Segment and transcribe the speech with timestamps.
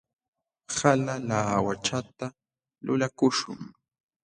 [0.75, 2.25] Hala laawachata
[2.85, 3.59] lulakuśhun.